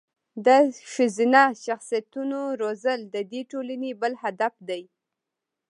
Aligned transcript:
د 0.45 0.47
ښځینه 0.91 1.41
شخصیتونو 1.63 2.39
روزل 2.61 2.99
د 3.13 3.15
دې 3.31 3.41
ټولنې 3.51 3.91
بل 4.01 4.13
هدف 4.23 4.53
دی. 4.69 4.83